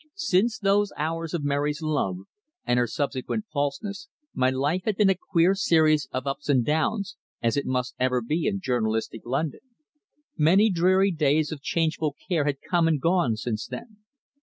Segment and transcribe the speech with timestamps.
[0.15, 2.21] Since those hours of Mary's love
[2.65, 7.17] and her subsequent falseness, my life had been a queer series of ups and downs,
[7.43, 9.61] as it must ever be in journalistic London.
[10.35, 13.97] Many dreary days of changeful care had come and gone since then.